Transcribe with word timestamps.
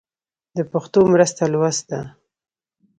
د 0.55 0.57
پښتو 0.71 0.99
مرسته 1.13 1.43
لوست 1.53 1.83
ده. 1.91 2.01